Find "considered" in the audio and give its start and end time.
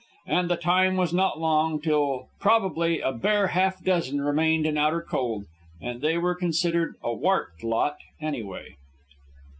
6.33-6.95